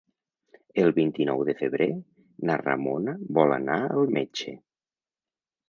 El 0.83 0.87
vint-i-nou 0.95 1.43
de 1.49 1.55
febrer 1.59 1.87
na 2.51 2.57
Ramona 2.63 3.15
vol 3.41 3.55
anar 3.61 3.79
al 3.85 4.13
metge. 4.19 4.59